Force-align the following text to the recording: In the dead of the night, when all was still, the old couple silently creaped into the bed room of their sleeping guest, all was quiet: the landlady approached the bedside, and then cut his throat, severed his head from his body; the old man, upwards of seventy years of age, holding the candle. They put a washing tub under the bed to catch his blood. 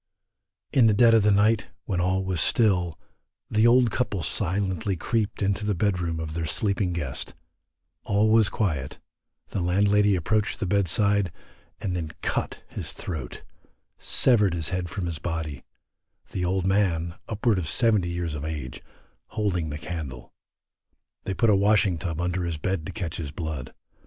In 0.73 0.87
the 0.87 0.95
dead 0.95 1.13
of 1.13 1.21
the 1.21 1.29
night, 1.29 1.67
when 1.85 2.01
all 2.01 2.25
was 2.25 2.41
still, 2.41 2.97
the 3.51 3.67
old 3.67 3.91
couple 3.91 4.23
silently 4.23 4.95
creaped 4.95 5.43
into 5.43 5.63
the 5.63 5.75
bed 5.75 5.99
room 5.99 6.19
of 6.19 6.33
their 6.33 6.47
sleeping 6.47 6.91
guest, 6.91 7.35
all 8.03 8.31
was 8.31 8.49
quiet: 8.49 8.97
the 9.49 9.59
landlady 9.59 10.15
approached 10.15 10.59
the 10.59 10.65
bedside, 10.65 11.31
and 11.79 11.95
then 11.95 12.13
cut 12.23 12.63
his 12.67 12.93
throat, 12.93 13.43
severed 13.99 14.55
his 14.55 14.69
head 14.69 14.89
from 14.89 15.05
his 15.05 15.19
body; 15.19 15.63
the 16.31 16.43
old 16.43 16.65
man, 16.65 17.13
upwards 17.29 17.59
of 17.59 17.67
seventy 17.67 18.09
years 18.09 18.33
of 18.33 18.43
age, 18.43 18.81
holding 19.27 19.69
the 19.69 19.77
candle. 19.77 20.33
They 21.25 21.35
put 21.35 21.51
a 21.51 21.55
washing 21.55 21.99
tub 21.99 22.19
under 22.19 22.49
the 22.51 22.57
bed 22.57 22.87
to 22.87 22.91
catch 22.91 23.17
his 23.17 23.31
blood. 23.31 23.71